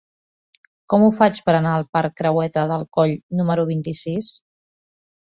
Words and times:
Com 0.93 1.03
ho 1.07 1.09
faig 1.19 1.35
per 1.49 1.53
anar 1.57 1.73
al 1.79 1.85
parc 1.97 2.15
Creueta 2.21 2.63
del 2.71 2.87
Coll 2.99 3.13
número 3.41 3.67
vint-i-sis? 3.73 4.31